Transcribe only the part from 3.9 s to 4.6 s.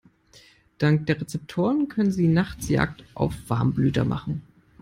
machen.